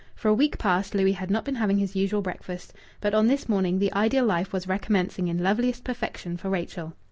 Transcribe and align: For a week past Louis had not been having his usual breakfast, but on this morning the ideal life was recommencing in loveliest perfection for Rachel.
For 0.15 0.29
a 0.29 0.33
week 0.33 0.57
past 0.57 0.95
Louis 0.95 1.11
had 1.11 1.29
not 1.29 1.45
been 1.45 1.53
having 1.53 1.77
his 1.77 1.95
usual 1.95 2.23
breakfast, 2.23 2.73
but 3.01 3.13
on 3.13 3.27
this 3.27 3.47
morning 3.47 3.77
the 3.77 3.93
ideal 3.93 4.25
life 4.25 4.51
was 4.51 4.67
recommencing 4.67 5.27
in 5.27 5.43
loveliest 5.43 5.83
perfection 5.83 6.37
for 6.37 6.49
Rachel. 6.49 6.93